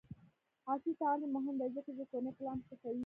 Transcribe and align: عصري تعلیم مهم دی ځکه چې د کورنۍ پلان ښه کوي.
عصري 0.69 0.93
تعلیم 1.01 1.31
مهم 1.37 1.55
دی 1.59 1.67
ځکه 1.75 1.79
چې 1.85 1.91
د 1.97 2.01
کورنۍ 2.11 2.31
پلان 2.37 2.57
ښه 2.67 2.75
کوي. 2.81 2.99